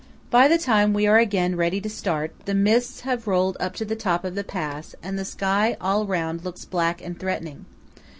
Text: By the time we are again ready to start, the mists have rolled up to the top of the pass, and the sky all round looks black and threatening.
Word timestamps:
By 0.31 0.47
the 0.47 0.57
time 0.57 0.93
we 0.95 1.05
are 1.05 1.19
again 1.19 1.55
ready 1.55 1.79
to 1.79 1.87
start, 1.87 2.31
the 2.45 2.55
mists 2.55 3.01
have 3.01 3.27
rolled 3.27 3.55
up 3.59 3.75
to 3.75 3.85
the 3.85 3.95
top 3.95 4.25
of 4.25 4.33
the 4.33 4.43
pass, 4.43 4.95
and 5.03 5.15
the 5.15 5.23
sky 5.23 5.77
all 5.79 6.07
round 6.07 6.43
looks 6.43 6.65
black 6.65 7.03
and 7.03 7.19
threatening. 7.19 7.67